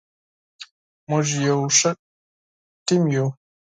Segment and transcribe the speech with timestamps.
[1.09, 1.91] موږ یو ښه
[2.85, 3.27] ټیم یو.